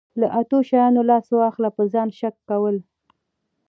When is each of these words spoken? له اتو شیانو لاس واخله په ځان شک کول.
له 0.19 0.27
اتو 0.39 0.57
شیانو 0.69 1.01
لاس 1.09 1.25
واخله 1.31 1.69
په 1.77 1.83
ځان 1.93 2.09
شک 2.19 2.35
کول. 2.49 2.77